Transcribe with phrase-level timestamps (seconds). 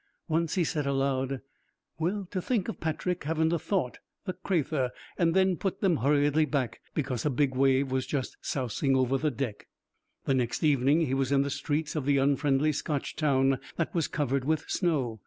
[0.27, 1.41] Once he said aloud,
[1.99, 6.45] 'Well, to think of Patrick havin' the thought, the crathur'; and then put them hurriedly
[6.45, 9.67] back because a big wave was just sousing over the deck.
[10.25, 14.07] The next evening he was in the streets of the unfriendly Scotch town that was
[14.07, 15.19] covered with snow.